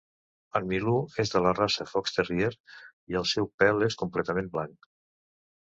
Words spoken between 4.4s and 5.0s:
blanc.